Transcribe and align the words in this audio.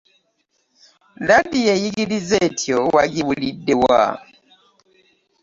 Leediyo 1.27 1.71
eyigiriza 1.75 2.35
etyo 2.47 2.77
wagiwulidde 2.95 3.73
wa? 3.83 4.03